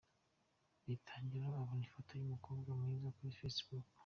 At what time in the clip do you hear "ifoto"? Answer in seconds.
1.87-2.11